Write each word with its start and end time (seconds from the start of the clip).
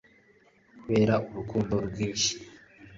kubera 0.81 1.13
ko 1.23 1.27
urukundo 1.31 1.75
rwinshi 1.87 2.31